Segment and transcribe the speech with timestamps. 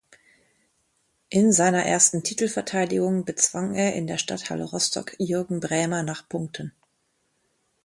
[1.29, 6.73] In seiner ersten Titelverteidigung bezwang er in der Stadthalle Rostock Jürgen Brähmer nach Punkten.